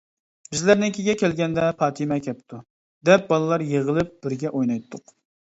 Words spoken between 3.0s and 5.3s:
دەپ بالىلار يىغىلىپ بىرگە ئوينايتتۇق.